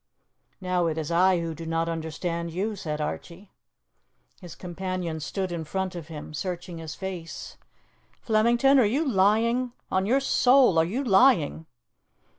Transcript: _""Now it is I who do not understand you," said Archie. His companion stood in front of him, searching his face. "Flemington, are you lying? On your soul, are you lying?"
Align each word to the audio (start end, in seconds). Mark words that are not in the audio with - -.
_""Now 0.59 0.87
it 0.87 0.97
is 0.97 1.11
I 1.11 1.41
who 1.41 1.53
do 1.53 1.63
not 1.67 1.87
understand 1.87 2.49
you," 2.49 2.75
said 2.75 2.99
Archie. 2.99 3.51
His 4.39 4.55
companion 4.55 5.19
stood 5.19 5.51
in 5.51 5.63
front 5.63 5.93
of 5.93 6.07
him, 6.07 6.33
searching 6.33 6.79
his 6.79 6.95
face. 6.95 7.55
"Flemington, 8.19 8.79
are 8.79 8.83
you 8.93 9.07
lying? 9.07 9.73
On 9.91 10.07
your 10.07 10.19
soul, 10.19 10.79
are 10.79 10.85
you 10.85 11.03
lying?" 11.03 11.67